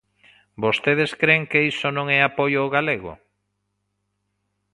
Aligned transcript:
¿Vostedes 0.63 1.11
cren 1.21 1.41
que 1.51 1.59
iso 1.71 1.87
non 1.97 2.07
é 2.17 2.19
apoio 2.23 2.59
ao 2.61 2.71
galego? 2.75 3.13